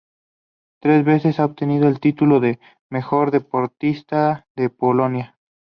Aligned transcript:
Tres 0.81 1.05
veces 1.05 1.39
ha 1.39 1.45
obtenido 1.45 1.87
el 1.87 1.99
título 1.99 2.39
de 2.39 2.59
Mejor 2.89 3.29
Deportista 3.29 4.47
de 4.55 4.71
Polonia. 4.71 5.37